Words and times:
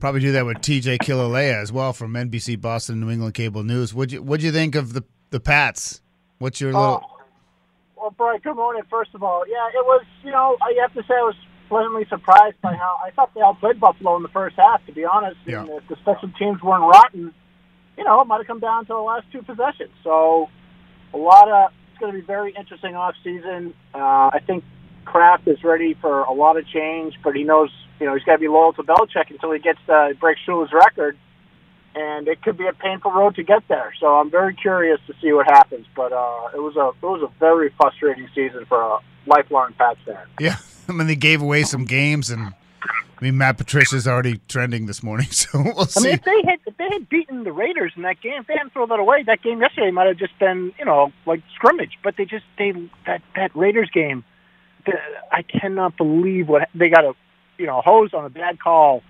Probably 0.00 0.20
do 0.20 0.32
that 0.32 0.46
with 0.46 0.58
TJ 0.58 0.98
Killalea 0.98 1.60
as 1.60 1.72
well 1.72 1.92
from 1.92 2.12
NBC 2.14 2.60
Boston 2.60 3.00
New 3.00 3.10
England 3.10 3.34
Cable 3.34 3.62
News. 3.64 3.92
What'd 3.94 4.12
you 4.12 4.22
What'd 4.22 4.42
you 4.44 4.52
think 4.52 4.74
of 4.74 4.92
the 4.92 5.04
the 5.30 5.40
Pats? 5.40 6.00
What's 6.38 6.60
your 6.60 6.72
little? 6.72 7.02
Oh, 7.04 7.16
well, 7.96 8.10
Brian, 8.16 8.40
good 8.42 8.54
morning. 8.54 8.82
First 8.88 9.10
of 9.14 9.22
all, 9.22 9.44
yeah, 9.48 9.66
it 9.74 9.84
was. 9.84 10.04
You 10.24 10.30
know, 10.30 10.56
I 10.62 10.74
have 10.80 10.92
to 10.94 11.02
say 11.02 11.14
I 11.14 11.22
was 11.22 11.34
pleasantly 11.68 12.06
surprised 12.08 12.60
by 12.62 12.74
how 12.74 12.96
I 13.04 13.10
thought 13.10 13.34
they 13.34 13.40
outplayed 13.40 13.80
Buffalo 13.80 14.16
in 14.16 14.22
the 14.22 14.28
first 14.28 14.56
half. 14.56 14.84
To 14.86 14.92
be 14.92 15.04
honest, 15.04 15.36
Yeah. 15.46 15.60
and 15.62 15.70
if 15.70 15.86
the 15.88 15.96
special 15.96 16.30
teams 16.38 16.62
weren't 16.62 16.84
rotten, 16.84 17.34
you 17.96 18.04
know, 18.04 18.20
it 18.20 18.26
might 18.26 18.38
have 18.38 18.46
come 18.46 18.60
down 18.60 18.84
to 18.86 18.92
the 18.92 18.98
last 19.00 19.26
two 19.32 19.42
possessions. 19.42 19.90
So, 20.04 20.48
a 21.12 21.18
lot 21.18 21.48
of 21.50 21.72
it's 21.90 21.98
going 22.00 22.12
to 22.12 22.18
be 22.18 22.24
very 22.24 22.54
interesting 22.56 22.94
off 22.94 23.14
season. 23.24 23.74
Uh, 23.92 24.30
I 24.32 24.40
think 24.46 24.62
Kraft 25.10 25.48
is 25.48 25.64
ready 25.64 25.94
for 25.94 26.20
a 26.20 26.32
lot 26.32 26.58
of 26.58 26.66
change, 26.68 27.14
but 27.24 27.34
he 27.34 27.42
knows, 27.42 27.70
you 27.98 28.04
know, 28.04 28.14
he's 28.14 28.24
got 28.24 28.32
to 28.32 28.38
be 28.38 28.48
loyal 28.48 28.74
to 28.74 28.82
Belichick 28.82 29.30
until 29.30 29.52
he 29.52 29.58
gets 29.58 29.78
uh, 29.88 30.10
breaks 30.20 30.40
Shula's 30.46 30.70
record, 30.70 31.16
and 31.94 32.28
it 32.28 32.42
could 32.42 32.58
be 32.58 32.66
a 32.66 32.74
painful 32.74 33.12
road 33.12 33.34
to 33.36 33.42
get 33.42 33.62
there. 33.68 33.94
So 34.00 34.06
I'm 34.06 34.30
very 34.30 34.54
curious 34.54 35.00
to 35.06 35.14
see 35.22 35.32
what 35.32 35.46
happens. 35.46 35.86
But 35.96 36.12
uh, 36.12 36.50
it 36.54 36.60
was 36.60 36.76
a 36.76 36.88
it 36.88 37.08
was 37.08 37.22
a 37.22 37.38
very 37.40 37.72
frustrating 37.78 38.28
season 38.34 38.66
for 38.66 38.82
a 38.82 38.98
lifelong 39.26 39.72
Pats 39.78 39.98
fan. 40.04 40.26
Yeah, 40.38 40.56
I 40.88 40.92
mean 40.92 41.06
they 41.06 41.16
gave 41.16 41.40
away 41.40 41.62
some 41.62 41.86
games, 41.86 42.28
and 42.28 42.52
I 42.82 43.22
mean 43.24 43.38
Matt 43.38 43.56
Patricia's 43.56 44.06
already 44.06 44.42
trending 44.46 44.84
this 44.84 45.02
morning, 45.02 45.28
so 45.30 45.62
we'll 45.62 45.86
see. 45.86 46.00
I 46.00 46.02
mean, 46.02 46.14
if 46.14 46.24
they 46.24 46.42
had 46.44 46.58
if 46.66 46.76
they 46.76 46.88
had 46.92 47.08
beaten 47.08 47.44
the 47.44 47.52
Raiders 47.52 47.94
in 47.96 48.02
that 48.02 48.20
game, 48.20 48.40
if 48.40 48.46
they 48.46 48.54
hadn't 48.58 48.74
thrown 48.74 48.90
that 48.90 48.98
away, 48.98 49.22
that 49.22 49.40
game 49.40 49.62
yesterday 49.62 49.90
might 49.90 50.06
have 50.06 50.18
just 50.18 50.38
been 50.38 50.74
you 50.78 50.84
know 50.84 51.12
like 51.24 51.40
scrimmage. 51.54 51.98
But 52.04 52.18
they 52.18 52.26
just 52.26 52.44
they 52.58 52.72
that 53.06 53.22
that 53.36 53.56
Raiders 53.56 53.88
game, 53.90 54.22
the, 54.22 54.37
I 55.32 55.42
cannot 55.42 55.96
believe 55.96 56.48
what 56.48 56.68
they 56.74 56.88
got 56.88 57.04
a 57.04 57.12
you 57.58 57.66
know 57.66 57.80
hose 57.84 58.14
on 58.14 58.24
a 58.24 58.30
bad 58.30 58.60
call, 58.60 59.02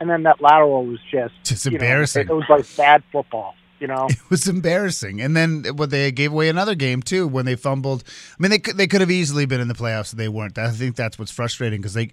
and 0.00 0.08
then 0.08 0.24
that 0.24 0.40
lateral 0.40 0.86
was 0.86 1.00
just 1.10 1.34
Just 1.44 1.64
you 1.64 1.72
know, 1.72 1.76
embarrassing. 1.76 2.22
it, 2.22 2.30
it 2.30 2.34
was 2.34 2.44
like 2.48 2.64
bad 2.76 3.02
football. 3.12 3.54
You 3.80 3.88
know, 3.88 4.06
It 4.10 4.30
was 4.30 4.48
embarrassing, 4.48 5.20
and 5.20 5.36
then 5.36 5.64
what 5.74 5.90
they 5.90 6.10
gave 6.12 6.32
away 6.32 6.48
another 6.48 6.74
game 6.74 7.02
too 7.02 7.26
when 7.26 7.44
they 7.44 7.56
fumbled. 7.56 8.04
I 8.06 8.36
mean, 8.42 8.50
they 8.50 8.58
could 8.58 8.76
they 8.76 8.86
could 8.86 9.00
have 9.00 9.10
easily 9.10 9.46
been 9.46 9.60
in 9.60 9.68
the 9.68 9.74
playoffs. 9.74 10.12
And 10.12 10.20
they 10.20 10.28
weren't. 10.28 10.56
I 10.58 10.70
think 10.70 10.96
that's 10.96 11.18
what's 11.18 11.32
frustrating 11.32 11.80
because 11.80 11.94
they 11.94 12.10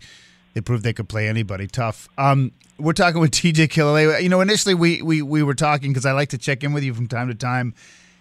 they 0.53 0.61
proved 0.61 0.83
they 0.83 0.91
could 0.93 1.07
play 1.07 1.27
anybody 1.29 1.67
tough. 1.67 2.09
Um, 2.17 2.51
we're 2.77 2.93
talking 2.93 3.21
with 3.21 3.31
TJ 3.31 3.67
Killalea. 3.69 4.21
You 4.21 4.27
know, 4.29 4.41
initially 4.41 4.73
we 4.73 5.01
we 5.01 5.21
we 5.21 5.43
were 5.43 5.53
talking 5.53 5.91
because 5.91 6.05
I 6.05 6.11
like 6.13 6.29
to 6.29 6.37
check 6.37 6.63
in 6.63 6.73
with 6.73 6.83
you 6.83 6.93
from 6.93 7.07
time 7.07 7.27
to 7.29 7.35
time, 7.35 7.73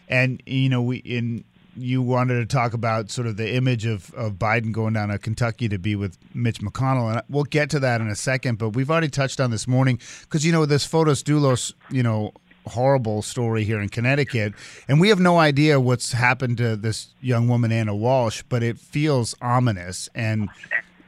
and 0.09 0.41
you 0.47 0.69
know 0.69 0.83
we 0.83 0.99
in 0.99 1.43
you 1.77 2.03
wanted 2.03 2.41
to 2.41 2.47
talk 2.47 2.75
about 2.75 3.11
sort 3.11 3.27
of 3.27 3.37
the 3.37 3.55
image 3.55 3.87
of, 3.87 4.13
of 4.15 4.35
Biden 4.35 4.73
going 4.73 4.95
down 4.95 5.09
to 5.09 5.19
Kentucky 5.19 5.69
to 5.69 5.79
be 5.79 5.97
with 5.97 6.19
Mitch 6.35 6.61
McConnell, 6.61 7.13
and 7.13 7.23
we'll 7.29 7.45
get 7.45 7.71
to 7.71 7.81
that 7.81 8.01
in 8.01 8.09
a 8.09 8.17
second. 8.17 8.59
But 8.59 8.71
we've 8.71 8.91
already 8.91 9.09
touched 9.09 9.41
on 9.41 9.51
this 9.51 9.67
morning 9.67 10.01
because 10.23 10.45
you 10.45 10.53
know 10.53 10.67
this 10.67 10.87
Fotis 10.87 11.23
Dulos, 11.23 11.73
you 11.91 12.03
know, 12.03 12.33
horrible 12.67 13.23
story 13.23 13.65
here 13.65 13.81
in 13.81 13.89
Connecticut, 13.89 14.55
and 14.89 15.01
we 15.01 15.09
have 15.09 15.21
no 15.21 15.39
idea 15.39 15.81
what's 15.81 16.13
happened 16.13 16.59
to 16.59 16.77
this 16.77 17.15
young 17.21 17.49
woman 17.49 17.73
Ana 17.73 17.93
Walshe, 17.93 18.43
but 18.49 18.63
it 18.63 18.79
feels 18.79 19.35
ominous, 19.41 20.09
and 20.15 20.49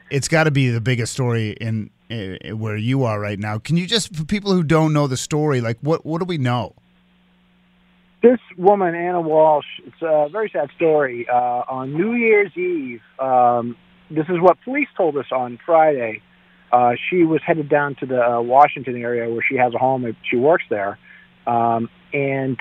it's 0.09 0.27
got 0.27 0.45
to 0.45 0.51
be 0.51 0.69
the 0.69 0.81
biggest 0.81 1.13
story 1.13 1.51
in, 1.51 1.89
eh, 2.09 2.51
where 2.51 2.77
you 2.77 3.03
are 3.03 3.19
right 3.19 3.39
now. 3.39 3.57
Can 3.59 3.77
you 3.77 3.85
just 3.85 4.15
for 4.15 4.25
people 4.25 4.53
who 4.53 4.63
don't 4.63 4.93
know 4.93 5.07
the 5.07 5.17
story, 5.17 5.61
like 5.61 5.77
what 5.81 6.05
what 6.05 6.19
do 6.19 6.25
we 6.25 6.37
know? 6.37 6.75
This 8.23 8.39
woman 8.57 8.95
Ana 8.95 9.21
Walshe. 9.21 9.63
It's 9.85 10.01
a 10.01 10.29
very 10.31 10.49
sad 10.49 10.69
story. 10.77 11.27
Uh, 11.29 11.63
on 11.67 11.91
New 11.93 12.13
Year's 12.13 12.55
Eve, 12.55 13.01
um, 13.19 13.75
this 14.09 14.25
is 14.29 14.39
what 14.39 14.57
police 14.63 14.87
told 14.95 15.17
us 15.17 15.25
on 15.29 15.59
Friday. 15.65 16.21
Uh, 16.71 16.93
she 17.09 17.23
was 17.23 17.41
headed 17.45 17.67
down 17.67 17.95
to 17.95 18.05
the 18.05 18.25
uh, 18.25 18.39
Washington 18.39 18.95
area 18.95 19.29
where 19.29 19.43
she 19.47 19.57
has 19.57 19.73
a 19.73 19.77
home. 19.77 20.15
She 20.31 20.37
works 20.37 20.63
there, 20.69 20.97
um, 21.45 21.89
and 22.13 22.57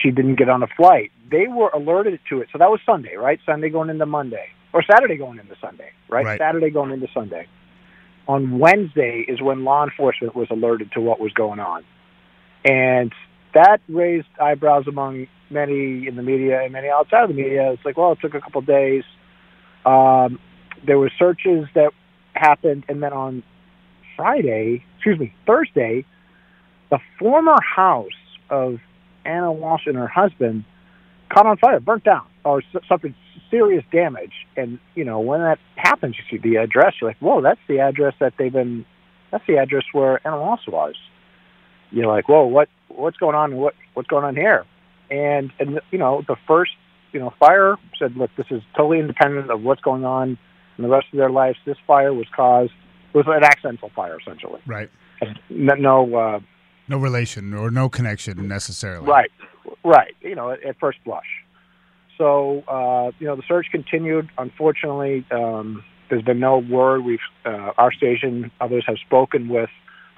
she 0.00 0.10
didn't 0.10 0.36
get 0.36 0.48
on 0.48 0.62
a 0.62 0.68
flight. 0.68 1.12
They 1.30 1.48
were 1.48 1.68
alerted 1.68 2.20
to 2.30 2.40
it. 2.40 2.48
So 2.50 2.56
that 2.56 2.70
was 2.70 2.80
Sunday, 2.86 3.14
right? 3.16 3.40
Sunday 3.44 3.68
going 3.68 3.90
into 3.90 4.06
Monday, 4.06 4.46
or 4.72 4.82
Saturday 4.82 5.18
going 5.18 5.38
into 5.38 5.54
Sunday, 5.60 5.90
right? 6.08 6.24
Right. 6.24 6.38
Saturday 6.38 6.70
going 6.70 6.92
into 6.92 7.08
Sunday. 7.12 7.46
On 8.26 8.58
Wednesday 8.58 9.22
is 9.28 9.42
when 9.42 9.64
law 9.64 9.84
enforcement 9.84 10.34
was 10.34 10.48
alerted 10.50 10.92
to 10.92 11.02
what 11.02 11.20
was 11.20 11.32
going 11.34 11.60
on, 11.60 11.84
and 12.64 13.12
that 13.54 13.80
raised 13.88 14.28
eyebrows 14.40 14.84
among 14.86 15.26
many 15.50 16.06
in 16.06 16.16
the 16.16 16.22
media 16.22 16.62
and 16.62 16.72
many 16.72 16.88
outside 16.88 17.24
of 17.24 17.28
the 17.28 17.34
media. 17.34 17.72
It's 17.72 17.84
like, 17.84 17.96
well, 17.96 18.12
it 18.12 18.18
took 18.20 18.34
a 18.34 18.40
couple 18.40 18.60
of 18.60 18.66
days. 18.66 19.04
Um, 19.84 20.38
there 20.86 20.98
were 20.98 21.10
searches 21.18 21.66
that 21.74 21.92
happened, 22.34 22.84
and 22.88 23.02
then 23.02 23.12
on 23.12 23.42
Friday, 24.16 24.84
excuse 24.96 25.18
me, 25.18 25.34
Thursday, 25.46 26.04
the 26.90 26.98
former 27.18 27.56
house 27.62 28.08
of 28.50 28.78
Ana 29.24 29.46
Walshe 29.46 29.86
and 29.86 29.96
her 29.96 30.08
husband 30.08 30.64
caught 31.32 31.46
on 31.46 31.56
fire, 31.56 31.80
burnt 31.80 32.04
down, 32.04 32.26
or 32.44 32.62
suffered 32.88 33.14
serious 33.50 33.84
damage. 33.92 34.32
And 34.56 34.78
you 34.94 35.04
know, 35.04 35.20
when 35.20 35.40
that 35.40 35.58
happens, 35.76 36.16
you 36.16 36.24
see 36.30 36.42
the 36.42 36.56
address. 36.56 36.94
You're 37.00 37.10
like, 37.10 37.18
whoa, 37.18 37.40
that's 37.40 37.60
the 37.68 37.80
address 37.80 38.14
that 38.20 38.34
they've 38.38 38.52
been. 38.52 38.84
That's 39.30 39.44
the 39.46 39.56
address 39.56 39.84
where 39.92 40.26
Ana 40.26 40.36
Walshe 40.36 40.68
was. 40.68 40.94
You're 41.90 42.06
like, 42.06 42.28
whoa, 42.28 42.44
what 42.46 42.68
what's 42.96 43.16
going 43.16 43.34
on? 43.34 43.56
What 43.56 43.74
what's 43.94 44.08
going 44.08 44.24
on 44.24 44.36
here? 44.36 44.64
And 45.10 45.52
and 45.58 45.80
you 45.90 45.98
know, 45.98 46.22
the 46.26 46.36
first 46.46 46.72
you 47.12 47.20
know 47.20 47.32
fire 47.38 47.76
said, 47.98 48.16
look, 48.16 48.30
this 48.36 48.46
is 48.50 48.62
totally 48.76 48.98
independent 49.00 49.50
of 49.50 49.62
what's 49.62 49.82
going 49.82 50.04
on 50.04 50.38
in 50.78 50.84
the 50.84 50.88
rest 50.88 51.06
of 51.12 51.18
their 51.18 51.30
lives. 51.30 51.58
This 51.66 51.76
fire 51.86 52.12
was 52.12 52.26
caused 52.34 52.72
was 53.14 53.26
an 53.28 53.44
accidental 53.44 53.90
fire, 53.94 54.18
essentially. 54.18 54.60
Right. 54.66 54.90
No, 55.50 55.74
no 55.74 56.14
uh, 56.16 56.40
No 56.88 56.98
relation 56.98 57.54
or 57.54 57.70
no 57.70 57.88
connection 57.88 58.48
necessarily. 58.48 59.06
Right, 59.06 59.30
right. 59.84 60.14
You 60.20 60.34
know, 60.34 60.50
at, 60.50 60.64
at 60.64 60.78
first 60.80 60.98
blush. 61.04 61.26
So 62.18 62.62
uh, 62.68 63.12
you 63.18 63.26
know, 63.26 63.36
the 63.36 63.42
search 63.46 63.66
continued. 63.70 64.30
Unfortunately, 64.38 65.26
um, 65.30 65.84
there's 66.08 66.22
been 66.22 66.40
no 66.40 66.58
word. 66.58 67.04
We've 67.04 67.18
uh, 67.44 67.72
our 67.78 67.92
station, 67.92 68.50
others 68.60 68.84
have 68.86 68.96
spoken 69.04 69.48
with 69.48 69.70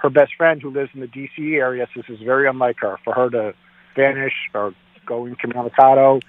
her 0.05 0.09
best 0.11 0.35
friend 0.35 0.61
who 0.61 0.69
lives 0.69 0.91
in 0.93 0.99
the 0.99 1.07
D.C. 1.07 1.55
area. 1.55 1.87
This 1.95 2.05
is 2.09 2.19
very 2.19 2.47
unlike 2.47 2.77
her 2.81 2.97
for 3.03 3.13
her 3.13 3.29
to 3.31 3.53
vanish 3.95 4.33
or 4.53 4.73
go 5.05 5.25
incommunicado. 5.25 6.21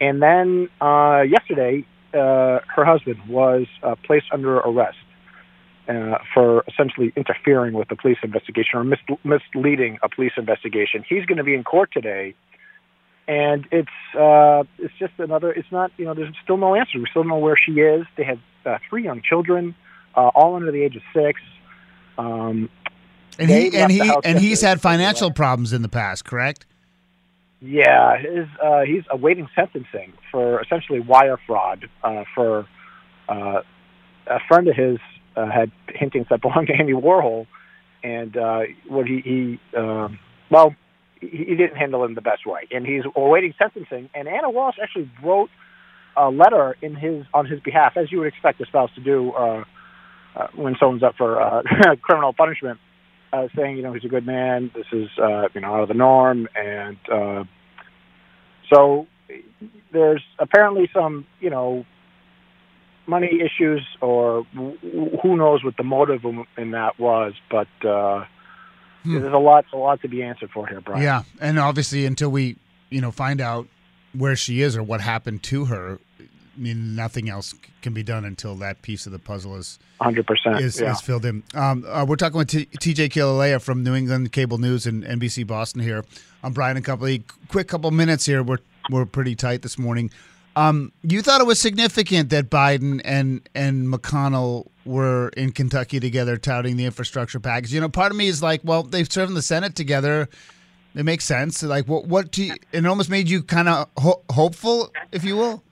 And 0.00 0.20
then 0.20 0.68
uh, 0.82 1.22
yesterday, 1.22 1.86
uh, 2.12 2.60
her 2.74 2.84
husband 2.84 3.18
was 3.26 3.66
uh, 3.82 3.94
placed 4.04 4.26
under 4.32 4.58
arrest 4.58 4.98
uh, 5.88 6.18
for 6.34 6.62
essentially 6.68 7.10
interfering 7.16 7.72
with 7.72 7.88
the 7.88 7.96
police 7.96 8.18
investigation 8.22 8.78
or 8.78 8.84
mis- 8.84 9.18
misleading 9.24 9.98
a 10.02 10.10
police 10.10 10.32
investigation. 10.36 11.02
He's 11.08 11.24
going 11.24 11.38
to 11.38 11.44
be 11.44 11.54
in 11.54 11.64
court 11.64 11.90
today, 11.92 12.34
and 13.26 13.66
it's 13.72 13.88
uh, 14.14 14.64
it's 14.78 14.94
just 14.98 15.14
another. 15.18 15.50
It's 15.52 15.72
not 15.72 15.90
you 15.96 16.04
know. 16.04 16.12
There's 16.12 16.34
still 16.44 16.58
no 16.58 16.74
answer. 16.74 16.98
We 16.98 17.06
still 17.10 17.22
don't 17.22 17.30
know 17.30 17.38
where 17.38 17.56
she 17.56 17.72
is. 17.72 18.04
They 18.18 18.24
have 18.24 18.40
uh, 18.66 18.78
three 18.90 19.04
young 19.04 19.22
children, 19.22 19.74
uh, 20.14 20.30
all 20.34 20.56
under 20.56 20.70
the 20.70 20.82
age 20.82 20.96
of 20.96 21.02
six. 21.14 21.40
Um, 22.18 22.68
And 23.38 23.50
he 23.50 23.76
and 23.76 23.92
he 23.92 24.12
and 24.24 24.38
he's 24.38 24.60
had 24.60 24.80
financial 24.80 25.30
problems 25.30 25.72
in 25.72 25.82
the 25.82 25.88
past, 25.88 26.24
correct? 26.24 26.66
Yeah, 27.60 28.18
his 28.18 28.46
uh, 28.62 28.82
he's 28.82 29.02
awaiting 29.10 29.48
sentencing 29.54 30.12
for 30.30 30.60
essentially 30.60 31.00
wire 31.00 31.38
fraud. 31.46 31.88
Uh, 32.02 32.24
for 32.34 32.66
uh, 33.28 33.62
a 34.26 34.38
friend 34.48 34.68
of 34.68 34.76
his 34.76 34.98
uh, 35.36 35.50
had 35.50 35.70
paintings 35.86 36.26
that 36.30 36.40
belonged 36.42 36.68
to 36.68 36.74
Andy 36.74 36.92
Warhol, 36.92 37.46
and 38.02 38.36
uh, 38.36 38.62
what 38.88 39.06
he, 39.06 39.20
he 39.20 39.60
um, 39.76 40.18
well, 40.50 40.74
he, 41.20 41.28
he 41.28 41.54
didn't 41.56 41.76
handle 41.76 42.04
it 42.04 42.08
in 42.08 42.14
the 42.14 42.20
best 42.20 42.46
way, 42.46 42.68
and 42.70 42.86
he's 42.86 43.02
awaiting 43.14 43.54
sentencing. 43.58 44.10
And 44.14 44.28
Ana 44.28 44.48
Walshe 44.48 44.78
actually 44.82 45.10
wrote 45.22 45.50
a 46.16 46.30
letter 46.30 46.76
in 46.82 46.94
his 46.94 47.24
on 47.34 47.46
his 47.46 47.60
behalf, 47.60 47.96
as 47.96 48.12
you 48.12 48.18
would 48.18 48.28
expect 48.28 48.60
a 48.60 48.66
spouse 48.66 48.90
to 48.94 49.00
do 49.00 49.32
uh, 49.32 49.64
uh, 50.36 50.46
when 50.54 50.76
someone's 50.78 51.02
up 51.02 51.16
for 51.16 51.40
uh, 51.40 51.62
criminal 52.02 52.32
punishment 52.32 52.78
uh, 53.36 53.48
saying, 53.56 53.76
you 53.76 53.82
know, 53.82 53.92
he's 53.92 54.04
a 54.04 54.08
good 54.08 54.26
man. 54.26 54.70
This 54.74 54.86
is, 54.92 55.08
uh, 55.22 55.48
you 55.54 55.60
know, 55.60 55.74
out 55.74 55.82
of 55.82 55.88
the 55.88 55.94
norm. 55.94 56.48
And 56.56 56.96
uh, 57.12 57.44
so 58.72 59.06
there's 59.92 60.22
apparently 60.38 60.88
some, 60.94 61.26
you 61.40 61.50
know, 61.50 61.84
money 63.06 63.40
issues, 63.40 63.82
or 64.00 64.42
wh- 64.54 65.20
who 65.22 65.36
knows 65.36 65.62
what 65.64 65.76
the 65.76 65.84
motive 65.84 66.24
in- 66.24 66.70
that 66.72 66.98
was. 66.98 67.34
But 67.50 67.68
uh, 67.86 68.24
Hmm. 69.04 69.20
there's 69.20 69.32
a 69.32 69.38
lot, 69.38 69.64
a 69.72 69.76
lot 69.76 70.00
to 70.02 70.08
be 70.08 70.20
answered 70.24 70.50
for 70.50 70.66
here, 70.66 70.80
Brian. 70.80 71.00
Yeah, 71.02 71.22
and 71.40 71.60
obviously 71.60 72.06
until 72.06 72.30
we, 72.30 72.56
you 72.90 73.00
know, 73.00 73.12
find 73.12 73.40
out 73.40 73.68
where 74.12 74.34
she 74.34 74.62
is 74.62 74.76
or 74.76 74.82
what 74.82 75.00
happened 75.00 75.44
to 75.44 75.66
her, 75.66 76.00
mean, 76.58 76.94
nothing 76.96 77.28
else 77.28 77.54
can 77.82 77.92
be 77.92 78.02
done 78.02 78.24
until 78.24 78.54
that 78.56 78.82
piece 78.82 79.06
of 79.06 79.12
the 79.12 79.18
puzzle 79.18 79.56
is 79.56 79.78
hundred 80.00 80.26
percent. 80.26 80.60
is, 80.60 80.80
Yeah. 80.80 80.92
is 80.92 81.00
filled 81.00 81.24
in. 81.24 81.42
Um, 81.54 81.84
uh, 81.88 82.04
we're 82.08 82.16
talking 82.16 82.38
with 82.38 82.48
T- 82.48 82.66
TJ 82.66 83.08
Killalea 83.10 83.60
from 83.62 83.82
New 83.82 83.94
England 83.94 84.32
Cable 84.32 84.58
News 84.58 84.86
and 84.86 85.04
NBC 85.04 85.46
Boston 85.46 85.82
here. 85.82 86.04
I'm 86.42 86.52
Brian 86.52 86.76
and 86.76 86.84
Company. 86.86 87.24
Quick 87.48 87.68
couple 87.68 87.90
minutes 87.90 88.26
here. 88.26 88.42
We're 88.42 88.58
we're 88.90 89.06
pretty 89.06 89.34
tight 89.34 89.62
this 89.62 89.78
morning. 89.78 90.10
Um, 90.54 90.92
you 91.02 91.20
thought 91.20 91.40
it 91.42 91.46
was 91.46 91.60
significant 91.60 92.30
that 92.30 92.48
Biden 92.50 93.00
and 93.04 93.46
and 93.54 93.88
McConnell 93.92 94.66
were 94.86 95.28
in 95.36 95.52
Kentucky 95.52 96.00
together 96.00 96.36
touting 96.36 96.76
the 96.76 96.84
infrastructure 96.86 97.40
package. 97.40 97.74
You 97.74 97.80
know, 97.80 97.88
part 97.88 98.10
of 98.12 98.16
me 98.16 98.28
is 98.28 98.42
like, 98.42 98.60
well, 98.64 98.82
they've 98.82 99.10
served 99.10 99.30
in 99.30 99.34
the 99.34 99.42
Senate 99.42 99.74
together. 99.74 100.28
It 100.94 101.04
makes 101.04 101.24
sense. 101.26 101.62
Like, 101.62 101.86
what? 101.88 102.06
What? 102.06 102.30
Do 102.30 102.42
you, 102.44 102.54
it 102.72 102.86
almost 102.86 103.10
made 103.10 103.28
you 103.28 103.42
kind 103.42 103.68
of 103.68 103.88
ho- 103.98 104.22
hopeful, 104.30 104.90
if 105.12 105.24
you 105.24 105.36
will. 105.36 105.62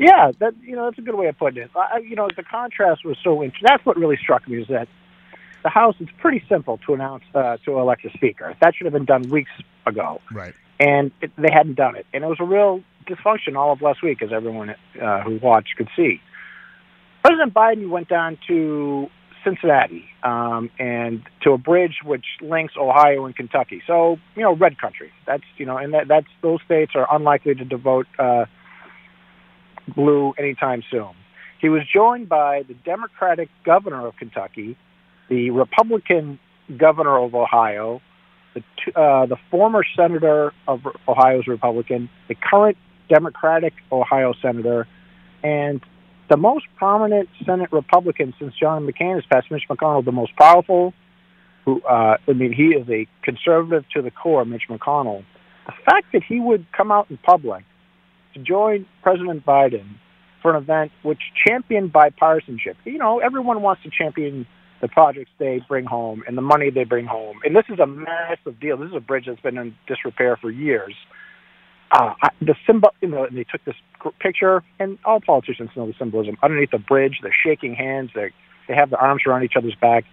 Yeah, 0.00 0.32
that 0.40 0.54
you 0.62 0.74
know 0.74 0.86
that's 0.86 0.98
a 0.98 1.02
good 1.02 1.14
way 1.14 1.26
of 1.26 1.38
putting 1.38 1.62
it. 1.62 1.70
I, 1.76 1.98
you 1.98 2.16
know, 2.16 2.26
the 2.34 2.42
contrast 2.42 3.04
was 3.04 3.18
so 3.22 3.42
interesting. 3.42 3.66
That's 3.68 3.84
what 3.84 3.98
really 3.98 4.16
struck 4.16 4.48
me 4.48 4.62
is 4.62 4.68
that 4.68 4.88
the 5.62 5.68
House. 5.68 5.94
It's 6.00 6.10
pretty 6.18 6.42
simple 6.48 6.78
to 6.86 6.94
announce 6.94 7.22
uh, 7.34 7.58
to 7.66 7.78
elect 7.78 8.06
a 8.06 8.10
speaker. 8.16 8.56
That 8.62 8.74
should 8.74 8.86
have 8.86 8.94
been 8.94 9.04
done 9.04 9.28
weeks 9.28 9.50
ago, 9.86 10.22
Right. 10.32 10.54
and 10.80 11.12
it, 11.20 11.30
they 11.36 11.52
hadn't 11.52 11.74
done 11.74 11.96
it. 11.96 12.06
And 12.14 12.24
it 12.24 12.26
was 12.26 12.38
a 12.40 12.44
real 12.44 12.82
dysfunction 13.06 13.56
all 13.56 13.72
of 13.72 13.82
last 13.82 14.02
week, 14.02 14.22
as 14.22 14.32
everyone 14.32 14.74
uh, 15.00 15.20
who 15.20 15.36
watched 15.36 15.76
could 15.76 15.90
see. 15.94 16.18
President 17.22 17.52
Biden 17.52 17.90
went 17.90 18.08
down 18.08 18.38
to 18.48 19.10
Cincinnati 19.44 20.06
um, 20.22 20.70
and 20.78 21.22
to 21.42 21.52
a 21.52 21.58
bridge 21.58 21.96
which 22.02 22.24
links 22.40 22.72
Ohio 22.78 23.26
and 23.26 23.36
Kentucky. 23.36 23.82
So 23.86 24.16
you 24.34 24.42
know, 24.42 24.54
red 24.56 24.78
country. 24.78 25.12
That's 25.26 25.44
you 25.58 25.66
know, 25.66 25.76
and 25.76 25.92
that, 25.92 26.08
that's 26.08 26.28
those 26.40 26.60
states 26.64 26.92
are 26.94 27.06
unlikely 27.14 27.54
to 27.56 27.66
devote. 27.66 28.06
Uh, 28.18 28.46
blue 29.90 30.32
anytime 30.38 30.82
soon. 30.90 31.10
He 31.60 31.68
was 31.68 31.82
joined 31.92 32.28
by 32.28 32.62
the 32.66 32.74
Democratic 32.74 33.48
governor 33.64 34.06
of 34.06 34.16
Kentucky, 34.16 34.76
the 35.28 35.50
Republican 35.50 36.38
governor 36.76 37.18
of 37.18 37.34
Ohio, 37.34 38.00
the, 38.54 38.62
uh, 38.98 39.26
the 39.26 39.36
former 39.50 39.84
senator 39.96 40.52
of 40.66 40.80
Ohio's 41.06 41.46
Republican, 41.46 42.08
the 42.28 42.34
current 42.34 42.76
Democratic 43.08 43.74
Ohio 43.92 44.32
senator, 44.40 44.86
and 45.42 45.80
the 46.30 46.36
most 46.36 46.66
prominent 46.76 47.28
Senate 47.44 47.72
Republican 47.72 48.32
since 48.38 48.54
John 48.54 48.86
McCain 48.86 49.16
has 49.16 49.24
passed, 49.30 49.50
Mitch 49.50 49.64
McConnell, 49.68 50.04
the 50.04 50.12
most 50.12 50.34
powerful. 50.36 50.94
Who 51.64 51.82
uh, 51.82 52.16
I 52.26 52.32
mean, 52.32 52.52
he 52.52 52.68
is 52.68 52.88
a 52.88 53.06
conservative 53.22 53.84
to 53.94 54.00
the 54.00 54.10
core, 54.10 54.44
Mitch 54.44 54.62
McConnell. 54.70 55.24
The 55.66 55.72
fact 55.84 56.06
that 56.12 56.22
he 56.22 56.40
would 56.40 56.64
come 56.72 56.90
out 56.90 57.10
in 57.10 57.18
public 57.18 57.64
to 58.34 58.40
join 58.40 58.86
President 59.02 59.44
Biden 59.44 59.96
for 60.42 60.54
an 60.54 60.62
event 60.62 60.92
which 61.02 61.20
championed 61.46 61.92
bipartisanship. 61.92 62.76
You 62.84 62.98
know, 62.98 63.18
everyone 63.18 63.62
wants 63.62 63.82
to 63.82 63.90
champion 63.90 64.46
the 64.80 64.88
projects 64.88 65.30
they 65.38 65.60
bring 65.68 65.84
home 65.84 66.22
and 66.26 66.36
the 66.36 66.42
money 66.42 66.70
they 66.70 66.84
bring 66.84 67.06
home. 67.06 67.38
And 67.44 67.54
this 67.54 67.64
is 67.68 67.78
a 67.78 67.86
massive 67.86 68.58
deal. 68.60 68.76
This 68.78 68.88
is 68.88 68.96
a 68.96 69.00
bridge 69.00 69.24
that's 69.26 69.40
been 69.40 69.58
in 69.58 69.74
disrepair 69.86 70.36
for 70.36 70.50
years. 70.50 70.94
Uh, 71.92 72.14
the 72.40 72.54
symbol, 72.66 72.90
you 73.00 73.08
know, 73.08 73.24
and 73.24 73.36
they 73.36 73.44
took 73.44 73.64
this 73.64 73.74
picture, 74.20 74.62
and 74.78 74.96
all 75.04 75.20
politicians 75.20 75.70
know 75.76 75.86
the 75.86 75.94
symbolism. 75.98 76.36
Underneath 76.42 76.70
the 76.70 76.78
bridge, 76.78 77.18
they're 77.20 77.34
shaking 77.44 77.74
hands. 77.74 78.10
They 78.14 78.30
they 78.68 78.74
have 78.76 78.90
their 78.90 79.00
arms 79.00 79.22
around 79.26 79.42
each 79.42 79.54
other's 79.56 79.74
back. 79.74 80.04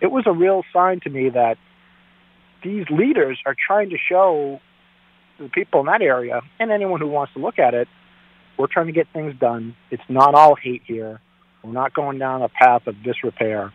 It 0.00 0.10
was 0.10 0.24
a 0.26 0.32
real 0.32 0.64
sign 0.72 0.98
to 1.04 1.10
me 1.10 1.28
that 1.28 1.56
these 2.64 2.84
leaders 2.90 3.38
are 3.46 3.54
trying 3.54 3.90
to 3.90 3.96
show 3.96 4.60
the 5.44 5.48
people 5.50 5.80
in 5.80 5.86
that 5.86 6.02
area 6.02 6.40
and 6.58 6.70
anyone 6.70 7.00
who 7.00 7.08
wants 7.08 7.32
to 7.34 7.38
look 7.40 7.58
at 7.58 7.74
it, 7.74 7.88
we're 8.58 8.66
trying 8.66 8.86
to 8.86 8.92
get 8.92 9.08
things 9.12 9.34
done. 9.38 9.74
It's 9.90 10.02
not 10.08 10.34
all 10.34 10.54
hate 10.54 10.82
here. 10.86 11.20
We're 11.62 11.72
not 11.72 11.94
going 11.94 12.18
down 12.18 12.42
a 12.42 12.48
path 12.48 12.86
of 12.86 13.02
disrepair. 13.02 13.72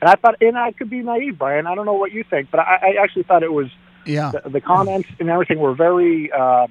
And 0.00 0.08
I 0.08 0.14
thought, 0.14 0.36
and 0.40 0.56
I 0.56 0.72
could 0.72 0.90
be 0.90 1.00
naive, 1.00 1.38
Brian. 1.38 1.66
I 1.66 1.74
don't 1.74 1.86
know 1.86 1.94
what 1.94 2.12
you 2.12 2.24
think, 2.28 2.50
but 2.50 2.60
I, 2.60 2.78
I 2.98 3.02
actually 3.02 3.24
thought 3.24 3.42
it 3.42 3.52
was 3.52 3.68
Yeah. 4.06 4.30
the, 4.44 4.50
the 4.50 4.60
comments 4.60 5.08
and 5.18 5.28
everything 5.28 5.58
were 5.58 5.74
very. 5.74 6.30
Uh, 6.30 6.66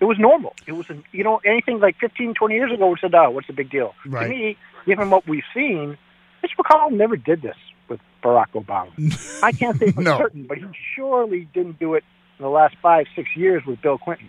it 0.00 0.04
was 0.04 0.18
normal. 0.18 0.54
It 0.66 0.72
was, 0.72 0.86
you 1.12 1.24
know, 1.24 1.40
anything 1.44 1.78
like 1.80 1.96
15, 2.00 2.34
20 2.34 2.54
years 2.54 2.70
ago, 2.72 2.88
we 2.88 2.96
said, 3.00 3.14
"Oh, 3.14 3.30
what's 3.30 3.46
the 3.46 3.54
big 3.54 3.70
deal?" 3.70 3.94
Right. 4.04 4.24
To 4.24 4.28
me, 4.28 4.56
given 4.84 5.08
what 5.08 5.26
we've 5.26 5.44
seen, 5.54 5.96
Mitch 6.42 6.52
McConnell 6.58 6.92
never 6.92 7.16
did 7.16 7.40
this 7.40 7.56
with 7.88 8.00
Barack 8.22 8.48
Obama. 8.54 8.90
I 9.42 9.52
can't 9.52 9.78
say 9.78 9.92
for 9.92 10.02
No. 10.02 10.18
certain, 10.18 10.46
but 10.46 10.58
he 10.58 10.66
surely 10.94 11.48
didn't 11.54 11.78
do 11.78 11.94
it 11.94 12.04
in 12.38 12.42
the 12.42 12.50
last 12.50 12.76
five, 12.82 13.06
six 13.14 13.28
years 13.36 13.64
with 13.66 13.80
Bill 13.82 13.98
Clinton. 13.98 14.28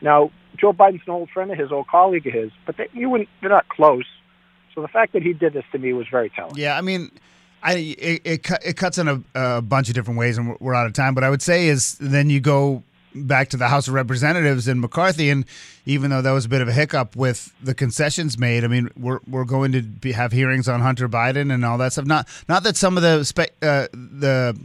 Now, 0.00 0.30
Joe 0.56 0.72
Biden's 0.72 1.02
an 1.06 1.12
old 1.12 1.30
friend 1.30 1.50
of 1.50 1.58
his, 1.58 1.72
old 1.72 1.88
colleague 1.88 2.26
of 2.26 2.32
his, 2.32 2.50
but 2.66 2.76
they, 2.76 2.88
you 2.92 3.10
wouldn't, 3.10 3.28
they're 3.40 3.50
not 3.50 3.68
close. 3.68 4.04
So 4.74 4.82
the 4.82 4.88
fact 4.88 5.12
that 5.12 5.22
he 5.22 5.32
did 5.32 5.52
this 5.52 5.64
to 5.72 5.78
me 5.78 5.92
was 5.92 6.06
very 6.10 6.30
telling. 6.30 6.56
Yeah, 6.56 6.76
I 6.76 6.80
mean, 6.80 7.10
I 7.62 7.74
it 7.74 8.20
it, 8.24 8.50
it 8.64 8.76
cuts 8.76 8.98
in 8.98 9.08
a, 9.08 9.22
a 9.34 9.62
bunch 9.62 9.88
of 9.88 9.94
different 9.94 10.18
ways, 10.18 10.36
and 10.36 10.56
we're- 10.60 10.76
out 10.76 10.86
of 10.86 10.92
time. 10.92 11.14
But 11.14 11.24
I 11.24 11.30
would 11.30 11.42
say 11.42 11.68
is 11.68 11.96
then 12.00 12.28
you 12.28 12.40
go 12.40 12.82
back 13.14 13.48
to 13.50 13.56
the 13.56 13.68
House 13.68 13.86
of 13.86 13.94
Representatives 13.94 14.66
and 14.66 14.80
McCarthy, 14.80 15.30
and 15.30 15.44
even 15.86 16.10
though 16.10 16.20
that 16.20 16.32
was 16.32 16.44
a 16.44 16.48
bit 16.48 16.60
of 16.60 16.66
a 16.66 16.72
hiccup 16.72 17.14
with 17.14 17.52
the 17.62 17.72
concessions 17.72 18.36
made, 18.36 18.64
I 18.64 18.66
mean, 18.66 18.90
we're 18.96 19.20
we're 19.28 19.44
going 19.44 19.70
to 19.72 19.82
be, 19.82 20.10
have 20.12 20.32
hearings 20.32 20.68
on 20.68 20.80
Hunter 20.80 21.08
Biden 21.08 21.54
and 21.54 21.64
all 21.64 21.78
that 21.78 21.92
stuff. 21.92 22.04
Not 22.06 22.28
not 22.48 22.64
that 22.64 22.76
some 22.76 22.96
of 22.96 23.02
the 23.04 23.22
spe- 23.24 23.54
uh, 23.62 23.86
the 23.92 24.58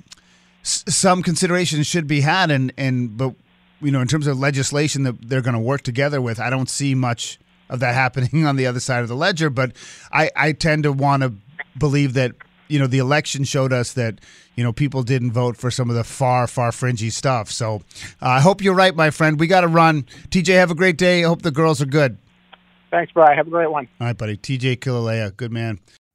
s- 0.64 0.84
some 0.88 1.24
considerations 1.24 1.88
should 1.88 2.08
be 2.08 2.22
had, 2.22 2.52
and 2.52 2.72
and 2.78 3.18
but 3.18 3.34
you 3.82 3.92
know, 3.92 4.02
in 4.02 4.08
terms 4.08 4.28
of 4.28 4.38
legislation 4.40 5.04
that 5.04 5.30
they're 5.30 5.42
going 5.42 5.54
to 5.54 5.60
work 5.60 5.82
together 5.82 6.22
with, 6.22 6.40
I 6.40 6.50
don't 6.50 6.70
see 6.70 6.96
much 6.96 7.40
of 7.70 7.80
that 7.80 7.94
happening 8.04 8.46
on 8.46 8.56
the 8.56 8.66
other 8.68 8.80
side 8.80 9.02
of 9.04 9.08
the 9.08 9.16
ledger. 9.16 9.50
But 9.50 9.74
I, 10.12 10.32
I 10.36 10.52
tend 10.54 10.84
to 10.84 10.92
want 10.92 11.24
to 11.24 11.34
believe 11.78 12.14
that 12.14 12.34
you 12.68 12.80
know 12.80 12.88
the 12.88 12.98
election 13.00 13.44
showed 13.44 13.74
us 13.74 13.94
that 13.94 14.20
you 14.56 14.64
know 14.64 14.72
people 14.74 15.04
didn't 15.04 15.32
vote 15.32 15.58
for 15.58 15.72
some 15.72 15.90
of 15.90 15.96
the 15.96 16.04
far 16.04 16.46
far 16.48 16.72
fringy 16.72 17.10
stuff. 17.10 17.52
So 17.52 17.76
uh, 18.22 18.28
I 18.28 18.40
hope 18.42 18.62
you're 18.62 18.74
right, 18.76 18.96
my 18.96 19.10
friend. 19.12 19.40
We 19.40 19.48
got 19.48 19.62
to 19.62 19.68
run. 19.68 20.04
TJ, 20.30 20.56
have 20.56 20.72
a 20.72 20.76
great 20.76 20.98
day. 20.98 21.24
I 21.24 21.28
hope 21.28 21.42
the 21.42 21.52
girls 21.52 21.82
are 21.82 21.86
good. 21.88 22.18
Thanks, 22.92 23.12
Brian. 23.12 23.38
Have 23.38 23.48
a 23.48 23.52
great 23.52 23.70
one. 23.72 23.88
All 24.02 24.08
right, 24.08 24.18
buddy. 24.18 24.36
TJ 24.36 24.78
Killalea, 24.80 25.38
good 25.38 25.52
man. 25.52 25.80